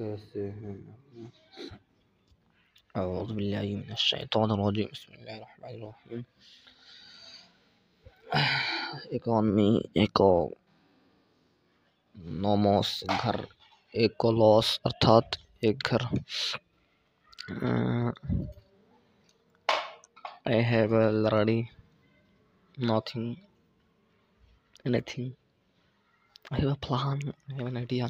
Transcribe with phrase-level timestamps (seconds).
[0.00, 0.76] कैसे हैं
[2.96, 6.24] أعوذ بالله من الشيطان الرجيم بسم الله الرحمن الرحيم
[12.44, 13.36] नोमोस घर
[14.04, 15.36] एकोलॉस अर्थात
[15.70, 16.02] एक घर
[20.46, 21.60] I have already
[22.90, 23.28] nothing
[24.86, 25.30] anything
[26.50, 27.18] I have a plan
[27.50, 28.08] I have an idea